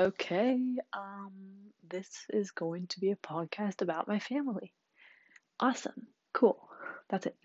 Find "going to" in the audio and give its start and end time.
2.50-3.00